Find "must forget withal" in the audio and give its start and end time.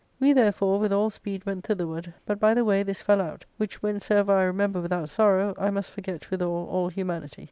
5.69-6.67